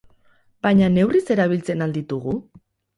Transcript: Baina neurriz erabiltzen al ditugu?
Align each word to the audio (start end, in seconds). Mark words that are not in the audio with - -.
Baina 0.67 0.89
neurriz 0.95 1.23
erabiltzen 1.37 1.87
al 1.89 1.97
ditugu? 2.03 2.39